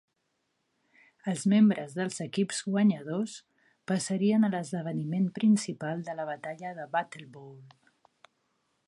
[1.33, 3.35] Els membres dels equips guanyadors
[3.91, 7.57] passarien a l'esdeveniment principal de la batalla de BattleBowl.